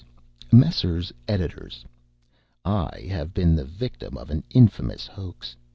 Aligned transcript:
Messrs. 0.51 1.13
Editors, 1.27 1.85
I 2.65 3.01
have 3.09 3.35
been 3.35 3.55
the 3.55 3.63
victim 3.65 4.17
of 4.17 4.31
an 4.31 4.43
infamous 4.49 5.05
hoax. 5.05 5.55